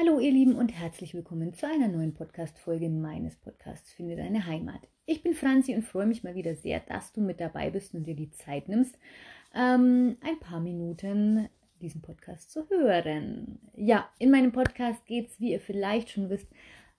[0.00, 4.88] Hallo ihr Lieben und herzlich willkommen zu einer neuen Podcast-Folge meines Podcasts Finde deine Heimat.
[5.04, 8.04] Ich bin Franzi und freue mich mal wieder sehr, dass du mit dabei bist und
[8.06, 8.98] dir die Zeit nimmst,
[9.54, 11.50] ähm, ein paar Minuten
[11.82, 13.58] diesen Podcast zu hören.
[13.76, 16.48] Ja, in meinem Podcast geht es, wie ihr vielleicht schon wisst,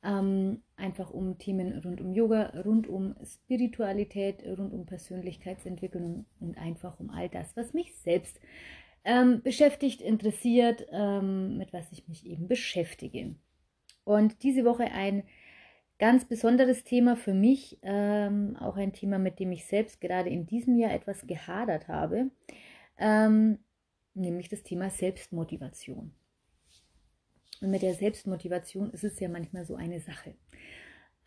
[0.04, 7.00] ähm, einfach um Themen rund um Yoga, rund um Spiritualität, rund um Persönlichkeitsentwicklung und einfach
[7.00, 8.40] um all das, was mich selbst
[9.04, 13.36] ähm, beschäftigt, interessiert, ähm, mit was ich mich eben beschäftige.
[14.04, 15.24] Und diese Woche ein
[16.00, 20.48] ganz besonderes Thema für mich, ähm, auch ein Thema, mit dem ich selbst gerade in
[20.48, 22.32] diesem Jahr etwas gehadert habe,
[22.98, 23.60] ähm,
[24.14, 26.12] nämlich das Thema Selbstmotivation.
[27.62, 30.34] Und mit der Selbstmotivation ist es ja manchmal so eine Sache.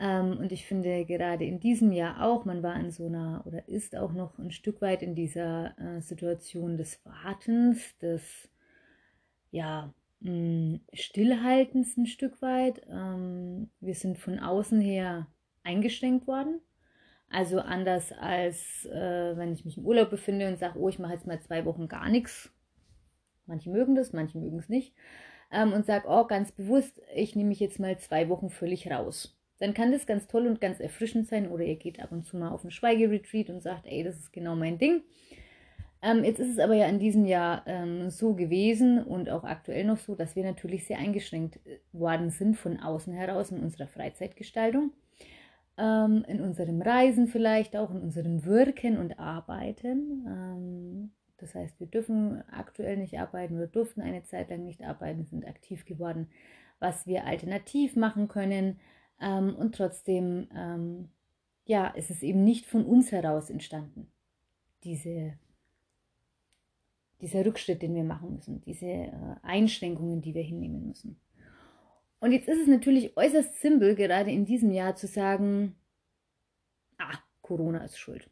[0.00, 3.68] Ähm, und ich finde gerade in diesem Jahr auch, man war in so einer oder
[3.68, 8.48] ist auch noch ein Stück weit in dieser äh, Situation des Wartens, des
[9.50, 12.82] ja, mm, Stillhaltens ein Stück weit.
[12.90, 15.28] Ähm, wir sind von außen her
[15.62, 16.60] eingeschränkt worden.
[17.30, 21.14] Also anders als äh, wenn ich mich im Urlaub befinde und sage, oh, ich mache
[21.14, 22.52] jetzt mal zwei Wochen gar nichts.
[23.46, 24.95] Manche mögen das, manche mögen es nicht.
[25.52, 29.38] Ähm, und sage, oh, ganz bewusst, ich nehme mich jetzt mal zwei Wochen völlig raus
[29.59, 31.49] dann kann das ganz toll und ganz erfrischend sein.
[31.49, 34.33] Oder ihr geht ab und zu mal auf einen Schweigeretreat und sagt, ey, das ist
[34.33, 35.02] genau mein Ding.
[36.02, 39.85] Ähm, jetzt ist es aber ja in diesem Jahr ähm, so gewesen und auch aktuell
[39.85, 43.87] noch so, dass wir natürlich sehr eingeschränkt äh, worden sind von außen heraus in unserer
[43.87, 44.93] Freizeitgestaltung,
[45.79, 50.27] ähm, in unserem Reisen vielleicht auch, in unserem Wirken und Arbeiten.
[50.27, 55.25] Ähm, das heißt, wir dürfen aktuell nicht arbeiten oder durften eine Zeit lang nicht arbeiten,
[55.25, 56.29] sind aktiv geworden,
[56.80, 58.79] was wir alternativ machen können
[59.20, 61.09] ähm, und trotzdem, ähm,
[61.65, 64.10] ja, ist es eben nicht von uns heraus entstanden,
[64.82, 65.34] diese,
[67.20, 71.20] dieser Rückschritt, den wir machen müssen, diese äh, Einschränkungen, die wir hinnehmen müssen.
[72.20, 75.76] Und jetzt ist es natürlich äußerst simpel, gerade in diesem Jahr zu sagen,
[76.98, 78.31] ah, Corona ist schuld.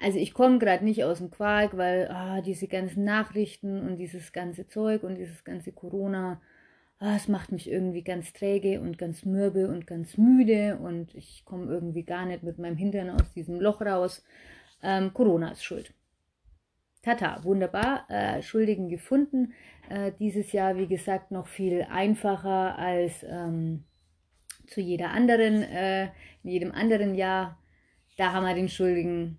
[0.00, 4.32] Also ich komme gerade nicht aus dem Quark, weil ah, diese ganzen Nachrichten und dieses
[4.32, 6.40] ganze Zeug und dieses ganze Corona,
[6.98, 11.44] ah, es macht mich irgendwie ganz träge und ganz mürbe und ganz müde und ich
[11.44, 14.24] komme irgendwie gar nicht mit meinem Hintern aus diesem Loch raus.
[14.82, 15.94] Ähm, Corona ist schuld.
[17.02, 19.52] Tata, wunderbar, äh, Schuldigen gefunden.
[19.88, 23.84] Äh, dieses Jahr, wie gesagt, noch viel einfacher als ähm,
[24.66, 26.06] zu jeder anderen, äh,
[26.42, 27.58] in jedem anderen Jahr.
[28.16, 29.38] Da haben wir den Schuldigen.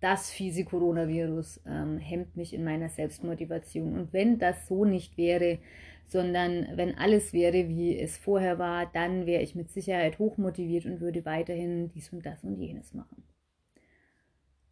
[0.00, 3.98] Das fiese Coronavirus ähm, hemmt mich in meiner Selbstmotivation.
[3.98, 5.58] Und wenn das so nicht wäre,
[6.08, 11.00] sondern wenn alles wäre, wie es vorher war, dann wäre ich mit Sicherheit hochmotiviert und
[11.00, 13.22] würde weiterhin dies und das und jenes machen.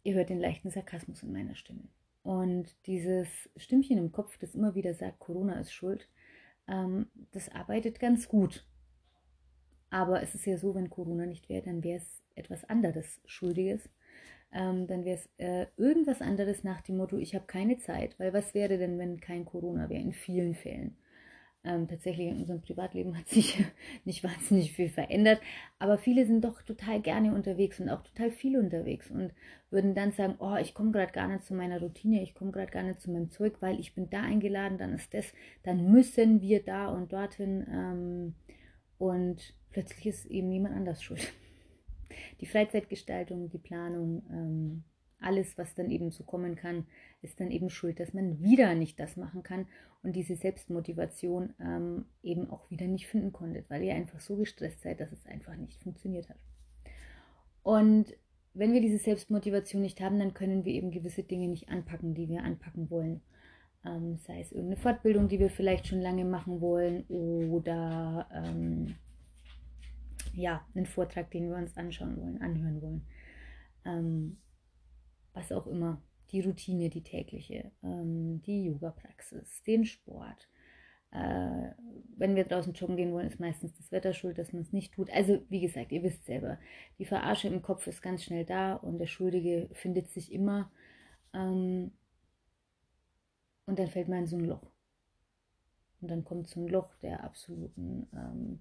[0.03, 1.83] Ihr hört den leichten Sarkasmus in meiner Stimme.
[2.23, 6.09] Und dieses Stimmchen im Kopf, das immer wieder sagt, Corona ist schuld,
[6.67, 8.65] ähm, das arbeitet ganz gut.
[9.89, 13.89] Aber es ist ja so, wenn Corona nicht wäre, dann wäre es etwas anderes Schuldiges.
[14.51, 18.33] Ähm, dann wäre es äh, irgendwas anderes nach dem Motto, ich habe keine Zeit, weil
[18.33, 20.97] was wäre denn, wenn kein Corona wäre, in vielen Fällen.
[21.67, 23.61] Ähm, tatsächlich in unserem Privatleben hat sich
[24.05, 25.41] nicht wahnsinnig viel verändert,
[25.79, 29.33] aber viele sind doch total gerne unterwegs und auch total viel unterwegs und
[29.69, 32.71] würden dann sagen, oh, ich komme gerade gar nicht zu meiner Routine, ich komme gerade
[32.71, 35.33] gar nicht zu meinem Zeug, weil ich bin da eingeladen, dann ist das,
[35.63, 38.35] dann müssen wir da und dorthin ähm,
[38.97, 41.33] und plötzlich ist eben niemand anders schuld.
[42.39, 44.83] Die Freizeitgestaltung, die Planung, ähm,
[45.19, 46.85] alles, was dann eben so kommen kann,
[47.21, 49.67] ist dann eben schuld, dass man wieder nicht das machen kann
[50.03, 54.81] und diese Selbstmotivation ähm, eben auch wieder nicht finden konnte, weil ihr einfach so gestresst
[54.81, 56.37] seid, dass es einfach nicht funktioniert hat.
[57.63, 58.13] Und
[58.53, 62.29] wenn wir diese Selbstmotivation nicht haben, dann können wir eben gewisse Dinge nicht anpacken, die
[62.29, 63.21] wir anpacken wollen.
[63.85, 68.95] Ähm, sei es irgendeine Fortbildung, die wir vielleicht schon lange machen wollen oder ähm,
[70.33, 73.01] ja, einen Vortrag, den wir uns anschauen wollen, anhören wollen.
[73.85, 74.37] Ähm,
[75.37, 80.49] was auch immer, die Routine, die tägliche, ähm, die Yoga-Praxis, den Sport.
[81.11, 81.71] Äh,
[82.17, 84.93] wenn wir draußen joggen gehen wollen, ist meistens das Wetter schuld, dass man es nicht
[84.93, 85.09] tut.
[85.11, 86.59] Also, wie gesagt, ihr wisst selber,
[86.99, 90.69] die Verarsche im Kopf ist ganz schnell da und der Schuldige findet sich immer.
[91.33, 91.91] Ähm,
[93.65, 94.71] und dann fällt man in so ein Loch.
[96.01, 98.59] Und dann kommt so ein Loch der absoluten ähm,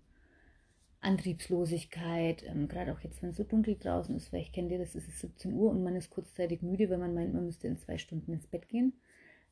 [1.00, 4.94] Antriebslosigkeit, ähm, gerade auch jetzt, wenn es so dunkel draußen ist, vielleicht kennt ihr das,
[4.94, 7.78] ist es 17 Uhr und man ist kurzzeitig müde, wenn man meint, man müsste in
[7.78, 8.94] zwei Stunden ins Bett gehen.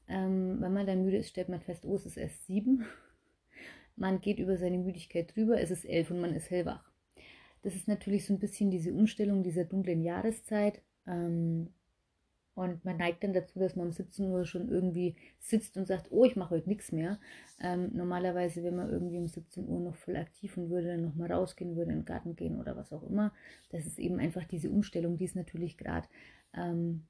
[0.08, 2.84] Ähm, wenn man dann müde ist, stellt man fest, oh, es ist erst sieben.
[3.96, 6.90] Man geht über seine Müdigkeit drüber, es ist elf und man ist hellwach.
[7.62, 10.82] Das ist natürlich so ein bisschen diese Umstellung dieser dunklen Jahreszeit.
[11.06, 11.68] Ähm,
[12.54, 16.12] Und man neigt dann dazu, dass man um 17 Uhr schon irgendwie sitzt und sagt,
[16.12, 17.18] oh, ich mache heute nichts mehr.
[17.60, 21.32] Ähm, normalerweise, wenn man irgendwie um 17 Uhr noch voll aktiv und würde dann nochmal
[21.32, 23.32] rausgehen, würde in den Garten gehen oder was auch immer.
[23.70, 26.06] Das ist eben einfach diese Umstellung, die ist natürlich gerade
[26.54, 27.06] ähm,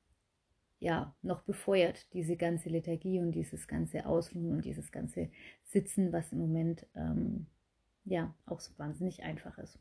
[0.78, 5.30] ja, noch befeuert, diese ganze Lethargie und dieses ganze Ausruhen und dieses ganze
[5.62, 7.46] Sitzen, was im Moment ähm,
[8.04, 9.78] ja auch so wahnsinnig einfach ist.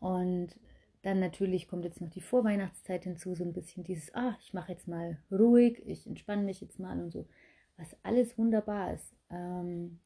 [0.00, 0.58] Und
[1.06, 4.72] dann natürlich kommt jetzt noch die Vorweihnachtszeit hinzu, so ein bisschen dieses, ah, ich mache
[4.72, 7.28] jetzt mal ruhig, ich entspanne mich jetzt mal und so,
[7.76, 9.14] was alles wunderbar ist.
[9.30, 10.00] Ähm,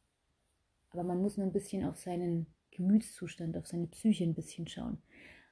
[0.90, 4.98] aber man muss nur ein bisschen auf seinen Gemütszustand, auf seine Psyche ein bisschen schauen.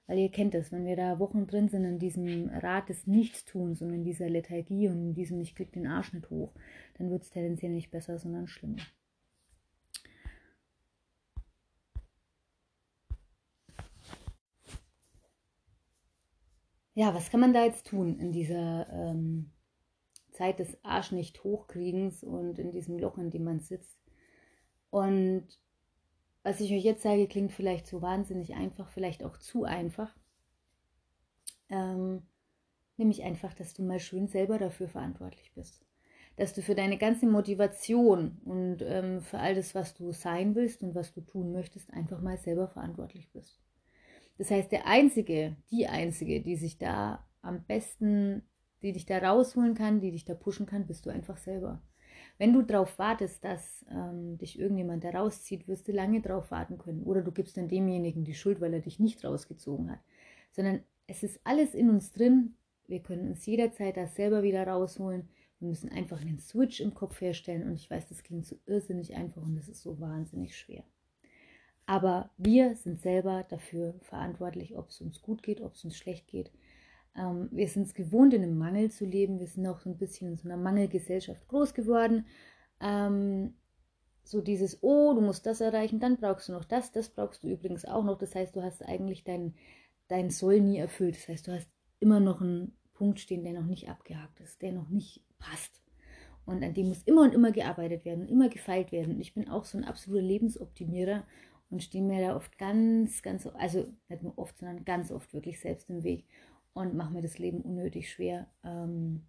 [0.06, 3.80] Weil ihr kennt es, wenn wir da Wochen drin sind in diesem Rat des Nichtstuns
[3.80, 6.52] und in dieser Lethargie und in diesem Ich krieg den Arsch nicht hoch,
[6.98, 8.82] dann wird es tendenziell nicht besser, sondern schlimmer.
[16.98, 19.52] Ja, was kann man da jetzt tun in dieser ähm,
[20.32, 24.00] Zeit des Arsch nicht hochkriegens und in diesem Loch, in dem man sitzt?
[24.90, 25.46] Und
[26.42, 30.12] was ich euch jetzt sage, klingt vielleicht so wahnsinnig einfach, vielleicht auch zu einfach.
[31.68, 32.26] Ähm,
[32.96, 35.86] nämlich einfach, dass du mal schön selber dafür verantwortlich bist.
[36.34, 40.82] Dass du für deine ganze Motivation und ähm, für all das, was du sein willst
[40.82, 43.60] und was du tun möchtest, einfach mal selber verantwortlich bist.
[44.38, 48.42] Das heißt, der Einzige, die Einzige, die sich da am besten,
[48.82, 51.82] die dich da rausholen kann, die dich da pushen kann, bist du einfach selber.
[52.38, 56.78] Wenn du darauf wartest, dass ähm, dich irgendjemand da rauszieht, wirst du lange darauf warten
[56.78, 57.02] können.
[57.02, 60.00] Oder du gibst dann demjenigen die Schuld, weil er dich nicht rausgezogen hat.
[60.52, 62.54] Sondern es ist alles in uns drin.
[62.86, 65.28] Wir können uns jederzeit das selber wieder rausholen.
[65.58, 67.64] Wir müssen einfach einen Switch im Kopf herstellen.
[67.64, 70.84] Und ich weiß, das klingt so irrsinnig einfach und das ist so wahnsinnig schwer.
[71.88, 76.28] Aber wir sind selber dafür verantwortlich, ob es uns gut geht, ob es uns schlecht
[76.28, 76.52] geht.
[77.16, 79.40] Ähm, wir sind es gewohnt, in einem Mangel zu leben.
[79.40, 82.26] Wir sind auch so ein bisschen in so einer Mangelgesellschaft groß geworden.
[82.82, 83.54] Ähm,
[84.22, 87.48] so dieses, oh, du musst das erreichen, dann brauchst du noch das, das brauchst du
[87.48, 88.18] übrigens auch noch.
[88.18, 89.54] Das heißt, du hast eigentlich dein,
[90.08, 91.16] dein Soll nie erfüllt.
[91.16, 91.70] Das heißt, du hast
[92.00, 95.80] immer noch einen Punkt stehen, der noch nicht abgehakt ist, der noch nicht passt.
[96.44, 99.14] Und an dem muss immer und immer gearbeitet werden immer gefeilt werden.
[99.14, 101.24] Und ich bin auch so ein absoluter Lebensoptimierer
[101.70, 105.60] und stehe mir da oft ganz, ganz, also nicht nur oft, sondern ganz oft wirklich
[105.60, 106.26] selbst im Weg
[106.72, 108.46] und mache mir das Leben unnötig schwer.
[108.64, 109.26] Ähm,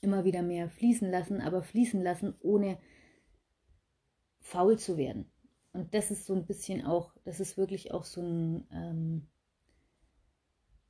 [0.00, 2.78] immer wieder mehr fließen lassen, aber fließen lassen, ohne
[4.40, 5.30] faul zu werden.
[5.72, 9.28] Und das ist so ein bisschen auch, das ist wirklich auch so, ein, ähm,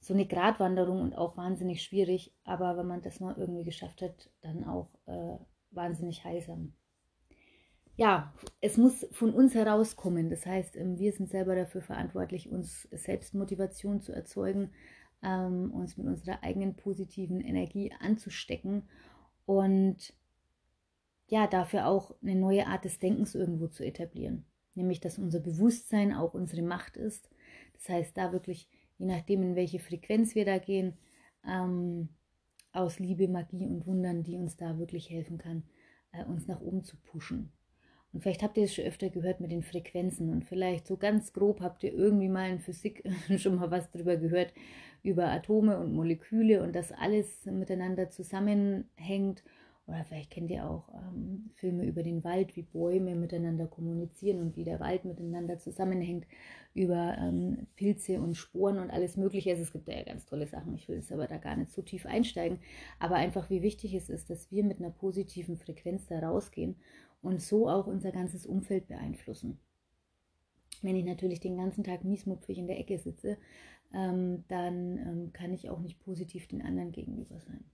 [0.01, 2.33] so eine Gratwanderung und auch wahnsinnig schwierig.
[2.45, 5.37] Aber wenn man das mal irgendwie geschafft hat, dann auch äh,
[5.73, 6.73] wahnsinnig heilsam
[8.01, 8.33] ja,
[8.63, 10.31] es muss von uns herauskommen.
[10.31, 14.71] Das heißt, ähm, wir sind selber dafür verantwortlich, uns Selbstmotivation zu erzeugen,
[15.23, 18.89] ähm, uns mit unserer eigenen positiven Energie anzustecken
[19.45, 20.15] und
[21.27, 24.47] ja, dafür auch eine neue Art des Denkens irgendwo zu etablieren.
[24.75, 27.29] Nämlich, dass unser Bewusstsein auch unsere Macht ist.
[27.75, 28.67] Das heißt, da wirklich,
[28.97, 30.95] je nachdem, in welche Frequenz wir da gehen,
[31.47, 32.09] ähm,
[32.73, 35.65] aus Liebe, Magie und Wundern, die uns da wirklich helfen kann,
[36.13, 37.53] äh, uns nach oben zu pushen.
[38.13, 41.33] Und vielleicht habt ihr es schon öfter gehört mit den Frequenzen und vielleicht so ganz
[41.33, 43.05] grob habt ihr irgendwie mal in Physik
[43.39, 44.53] schon mal was drüber gehört,
[45.03, 49.43] über Atome und Moleküle und dass alles miteinander zusammenhängt.
[49.91, 54.55] Oder vielleicht kennt ihr auch ähm, Filme über den Wald, wie Bäume miteinander kommunizieren und
[54.57, 56.27] wie der Wald miteinander zusammenhängt,
[56.75, 59.51] über ähm, Pilze und Sporen und alles Mögliche.
[59.51, 61.73] Also es gibt da ja ganz tolle Sachen, ich will jetzt aber da gar nicht
[61.73, 62.61] so tief einsteigen.
[63.01, 66.77] Aber einfach, wie wichtig es ist, dass wir mit einer positiven Frequenz da rausgehen
[67.21, 69.59] und so auch unser ganzes Umfeld beeinflussen.
[70.83, 73.39] Wenn ich natürlich den ganzen Tag miesmupfig in der Ecke sitze,
[73.93, 77.65] ähm, dann ähm, kann ich auch nicht positiv den anderen gegenüber sein.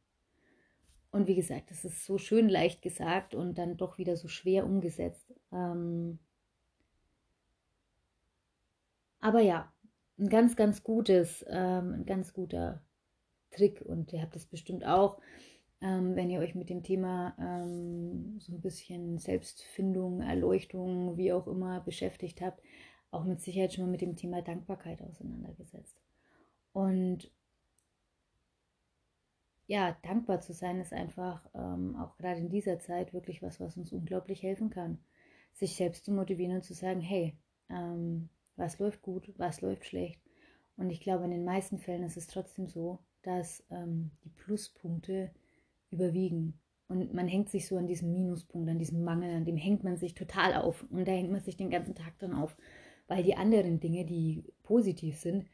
[1.16, 4.66] Und wie gesagt, das ist so schön leicht gesagt und dann doch wieder so schwer
[4.66, 5.32] umgesetzt.
[5.52, 6.18] Ähm,
[9.20, 9.72] aber ja,
[10.18, 12.82] ein ganz, ganz gutes, ähm, ein ganz guter
[13.50, 15.18] Trick und ihr habt es bestimmt auch
[15.82, 21.46] ähm, wenn ihr euch mit dem Thema ähm, so ein bisschen Selbstfindung, Erleuchtung, wie auch
[21.46, 22.62] immer beschäftigt habt,
[23.10, 26.00] auch mit Sicherheit schon mal mit dem Thema Dankbarkeit auseinandergesetzt.
[26.72, 27.30] Und
[29.66, 33.76] ja, dankbar zu sein ist einfach ähm, auch gerade in dieser Zeit wirklich was, was
[33.76, 34.98] uns unglaublich helfen kann.
[35.52, 37.36] Sich selbst zu motivieren und zu sagen, hey,
[37.68, 40.20] ähm, was läuft gut, was läuft schlecht.
[40.76, 45.30] Und ich glaube, in den meisten Fällen ist es trotzdem so, dass ähm, die Pluspunkte
[45.90, 46.60] überwiegen.
[46.88, 49.96] Und man hängt sich so an diesem Minuspunkt, an diesem Mangel, an dem hängt man
[49.96, 50.86] sich total auf.
[50.90, 52.56] Und da hängt man sich den ganzen Tag dann auf.
[53.08, 55.46] Weil die anderen Dinge, die positiv sind,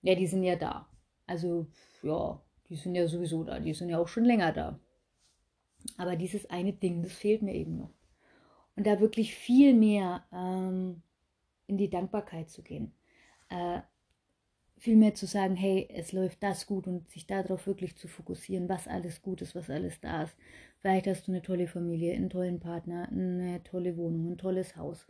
[0.00, 0.88] ja, die sind ja da.
[1.26, 1.66] Also,
[2.02, 4.78] ja, die sind ja sowieso da, die sind ja auch schon länger da.
[5.96, 7.94] Aber dieses eine Ding, das fehlt mir eben noch.
[8.76, 11.02] Und da wirklich viel mehr ähm,
[11.66, 12.92] in die Dankbarkeit zu gehen.
[13.48, 13.80] Äh,
[14.78, 18.68] viel mehr zu sagen, hey, es läuft das gut und sich darauf wirklich zu fokussieren,
[18.68, 20.36] was alles gut ist, was alles da ist.
[20.78, 25.06] Vielleicht hast du eine tolle Familie, einen tollen Partner, eine tolle Wohnung, ein tolles Haus,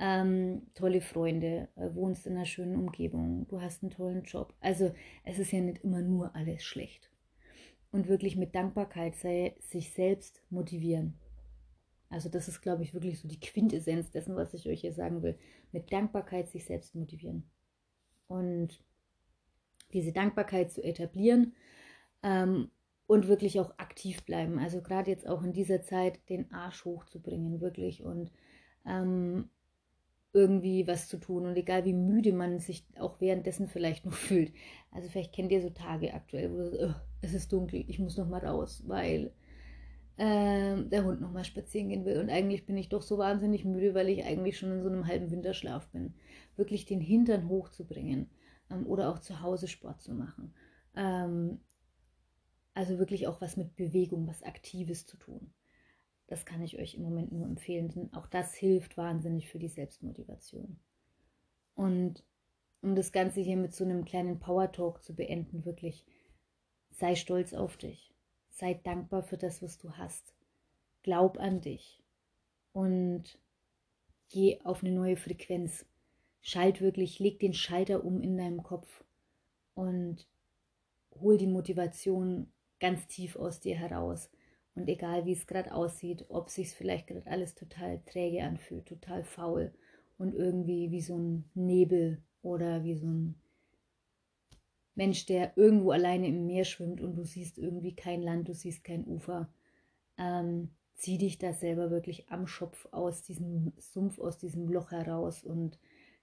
[0.00, 4.54] ähm, tolle Freunde, äh, wohnst in einer schönen Umgebung, du hast einen tollen Job.
[4.60, 7.10] Also es ist ja nicht immer nur alles schlecht.
[7.92, 11.18] Und wirklich mit Dankbarkeit sei, sich selbst motivieren.
[12.08, 15.22] Also das ist, glaube ich, wirklich so die Quintessenz dessen, was ich euch hier sagen
[15.22, 15.38] will.
[15.70, 17.50] Mit Dankbarkeit sich selbst motivieren.
[18.26, 18.82] Und
[19.92, 21.54] diese Dankbarkeit zu etablieren
[22.22, 22.70] ähm,
[23.06, 24.58] und wirklich auch aktiv bleiben.
[24.58, 28.30] Also gerade jetzt auch in dieser Zeit den Arsch hochzubringen, wirklich und
[28.86, 29.50] ähm,
[30.32, 34.52] irgendwie was zu tun und egal wie müde man sich auch währenddessen vielleicht noch fühlt.
[34.90, 38.44] Also vielleicht kennt ihr so Tage aktuell, wo es ist dunkel, ich muss noch mal
[38.44, 39.32] raus, weil
[40.16, 43.64] äh, der Hund noch mal spazieren gehen will und eigentlich bin ich doch so wahnsinnig
[43.64, 46.14] müde, weil ich eigentlich schon in so einem halben Winterschlaf bin.
[46.56, 48.30] Wirklich den Hintern hochzubringen
[48.70, 50.54] ähm, oder auch zu Hause Sport zu machen.
[50.94, 51.60] Ähm,
[52.74, 55.52] also wirklich auch was mit Bewegung, was Aktives zu tun.
[56.30, 59.66] Das kann ich euch im Moment nur empfehlen, denn auch das hilft wahnsinnig für die
[59.66, 60.78] Selbstmotivation.
[61.74, 62.24] Und
[62.82, 66.06] um das Ganze hier mit so einem kleinen Power Talk zu beenden, wirklich,
[66.92, 68.14] sei stolz auf dich.
[68.48, 70.32] Sei dankbar für das, was du hast.
[71.02, 72.00] Glaub an dich.
[72.72, 73.40] Und
[74.28, 75.84] geh auf eine neue Frequenz.
[76.42, 79.04] Schalt wirklich, leg den Schalter um in deinem Kopf
[79.74, 80.28] und
[81.20, 84.30] hol die Motivation ganz tief aus dir heraus.
[84.74, 89.24] Und egal wie es gerade aussieht, ob sich vielleicht gerade alles total träge anfühlt, total
[89.24, 89.72] faul
[90.16, 93.34] und irgendwie wie so ein Nebel oder wie so ein
[94.94, 98.84] Mensch, der irgendwo alleine im Meer schwimmt und du siehst irgendwie kein Land, du siehst
[98.84, 99.52] kein Ufer.
[100.18, 105.42] Ähm, zieh dich da selber wirklich am Schopf aus diesem Sumpf, aus diesem Loch heraus
[105.42, 105.78] und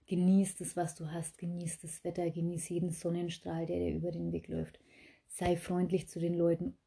[0.08, 4.32] Genieß das, was du hast, genieß das Wetter, genieß jeden Sonnenstrahl, der dir über den
[4.32, 4.80] Weg läuft.
[5.28, 6.78] Sei freundlich zu den Leuten,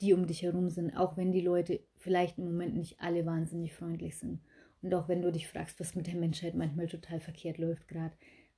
[0.00, 3.74] die um dich herum sind, auch wenn die Leute vielleicht im Moment nicht alle wahnsinnig
[3.74, 4.40] freundlich sind.
[4.82, 8.14] Und auch wenn du dich fragst, was mit der Menschheit manchmal total verkehrt läuft gerade,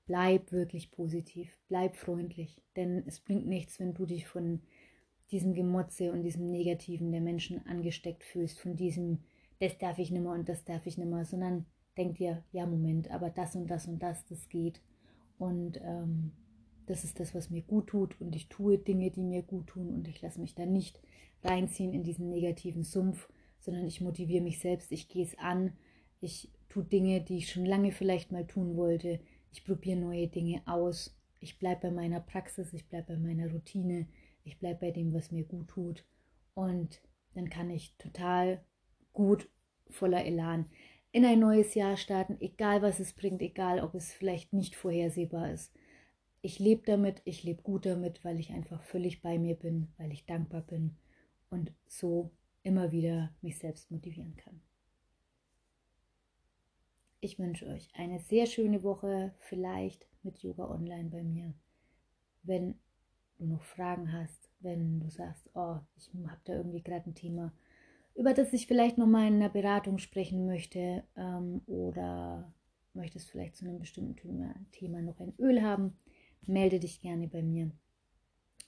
[0.07, 4.61] bleib wirklich positiv, bleib freundlich, denn es bringt nichts, wenn du dich von
[5.31, 9.21] diesem Gemotze und diesem Negativen der Menschen angesteckt fühlst, von diesem,
[9.61, 13.31] das darf ich nimmer und das darf ich nimmer, sondern denkt ihr, ja, Moment, aber
[13.31, 14.81] das und das und das, das geht.
[15.39, 16.33] Und ähm,
[16.87, 18.21] das ist das, was mir gut tut.
[18.21, 19.89] Und ich tue Dinge, die mir gut tun.
[19.91, 21.01] Und ich lasse mich da nicht
[21.45, 24.93] reinziehen in diesen negativen Sumpf, sondern ich motiviere mich selbst.
[24.93, 25.73] Ich gehe es an.
[26.21, 29.21] Ich tue Dinge, die ich schon lange vielleicht mal tun wollte.
[29.53, 31.17] Ich probiere neue Dinge aus.
[31.41, 32.73] Ich bleibe bei meiner Praxis.
[32.73, 34.07] Ich bleibe bei meiner Routine.
[34.45, 36.05] Ich bleibe bei dem, was mir gut tut.
[36.55, 37.01] Und
[37.35, 38.65] dann kann ich total
[39.13, 39.49] gut
[39.91, 40.67] voller Elan
[41.13, 45.53] in ein neues Jahr starten, egal was es bringt, egal ob es vielleicht nicht vorhersehbar
[45.53, 45.73] ist.
[46.41, 50.11] Ich lebe damit, ich lebe gut damit, weil ich einfach völlig bei mir bin, weil
[50.11, 50.97] ich dankbar bin
[51.53, 52.31] und so
[52.63, 54.61] immer wieder mich selbst motivieren kann.
[57.21, 61.55] Ich wünsche euch eine sehr schöne Woche, vielleicht mit Yoga Online bei mir.
[62.43, 62.75] Wenn
[63.39, 67.53] du noch Fragen hast, wenn du sagst, oh, ich habe da irgendwie gerade ein Thema,
[68.15, 72.53] über das ich vielleicht nochmal in einer Beratung sprechen möchte ähm, oder
[72.95, 74.17] möchtest vielleicht zu einem bestimmten
[74.73, 75.97] Thema noch ein Öl haben,
[76.47, 77.71] melde dich gerne bei mir.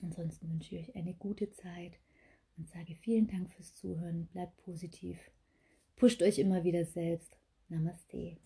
[0.01, 1.99] Ansonsten wünsche ich euch eine gute Zeit
[2.57, 4.27] und sage vielen Dank fürs Zuhören.
[4.33, 5.19] Bleibt positiv.
[5.97, 7.37] Pusht euch immer wieder selbst.
[7.69, 8.37] Namaste.